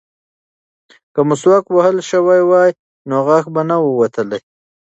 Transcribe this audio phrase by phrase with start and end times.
[1.13, 2.71] که مسواک وهل شوی وای
[3.09, 4.39] نو غاښ به نه ووتلی.